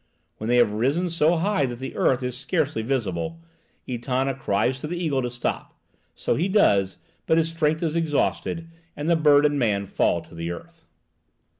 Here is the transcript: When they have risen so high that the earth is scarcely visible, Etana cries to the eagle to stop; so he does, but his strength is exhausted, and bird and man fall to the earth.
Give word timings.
When 0.37 0.47
they 0.47 0.55
have 0.57 0.73
risen 0.73 1.11
so 1.11 1.35
high 1.35 1.67
that 1.67 1.77
the 1.77 1.95
earth 1.95 2.23
is 2.23 2.35
scarcely 2.35 2.81
visible, 2.81 3.39
Etana 3.87 4.33
cries 4.33 4.79
to 4.79 4.87
the 4.87 4.97
eagle 4.97 5.21
to 5.21 5.29
stop; 5.29 5.75
so 6.15 6.33
he 6.33 6.47
does, 6.47 6.97
but 7.27 7.37
his 7.37 7.49
strength 7.49 7.83
is 7.83 7.95
exhausted, 7.95 8.67
and 8.97 9.21
bird 9.21 9.45
and 9.45 9.59
man 9.59 9.85
fall 9.85 10.19
to 10.23 10.33
the 10.33 10.49
earth. 10.49 10.85